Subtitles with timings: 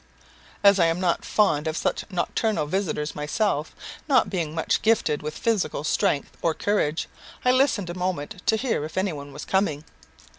[0.63, 3.75] As I am not fond of such nocturnal visitors myself,
[4.07, 7.07] not being much gifted with physical strength or courage,
[7.45, 9.83] I listened a moment to hear if any one was coming.